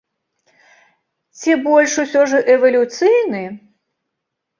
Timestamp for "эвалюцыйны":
2.53-3.43